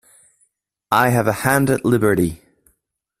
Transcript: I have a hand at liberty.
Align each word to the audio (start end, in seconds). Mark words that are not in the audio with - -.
I 0.91 1.09
have 1.09 1.27
a 1.27 1.31
hand 1.43 1.69
at 1.69 1.85
liberty. 1.85 2.41